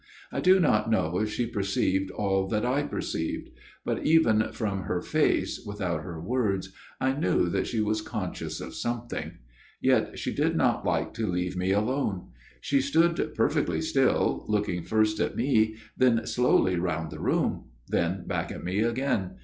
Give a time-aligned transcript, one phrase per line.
[0.31, 3.49] I do not know if she perceived all that I perceived;
[3.85, 8.73] but even from her face, without her words, I knew that she was conscious of
[8.73, 9.33] something.
[9.79, 12.29] Yet she did not like to leave me alone.
[12.61, 18.25] She stood per fectly still, looking first at me, then slowly round the room; then
[18.25, 19.35] back at me again.